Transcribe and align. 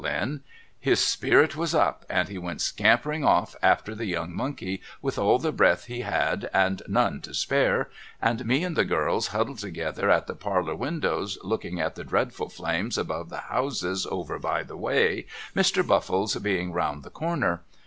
LIRRIPER'S 0.01 0.19
LEGACY 0.19 0.31
in— 0.33 0.41
his 0.91 0.99
spirit 0.99 1.55
was 1.55 1.75
up 1.75 2.03
and 2.09 2.27
he 2.27 2.39
went 2.39 2.59
scampering 2.59 3.23
off 3.23 3.55
after 3.61 3.93
the 3.93 4.07
young 4.07 4.33
monkey 4.35 4.81
with 4.99 5.19
all 5.19 5.37
the 5.37 5.51
breath 5.51 5.85
he 5.85 5.99
had 6.01 6.49
and 6.55 6.81
none 6.87 7.21
to 7.21 7.35
spare, 7.35 7.87
and 8.19 8.43
me 8.43 8.63
and 8.63 8.75
the 8.75 8.83
girls 8.83 9.27
huddled 9.27 9.59
together 9.59 10.09
at 10.09 10.25
the 10.25 10.33
parlour 10.33 10.73
windows 10.75 11.37
looking 11.43 11.79
at 11.79 11.93
the 11.93 12.03
dreadful 12.03 12.49
flames 12.49 12.97
above 12.97 13.29
the 13.29 13.41
houses 13.51 14.07
over 14.09 14.39
the 14.39 14.75
way, 14.75 15.27
Mr. 15.55 15.85
Buffle's 15.85 16.35
being 16.37 16.71
round 16.73 17.03
the 17.03 17.11
corner. 17.11 17.61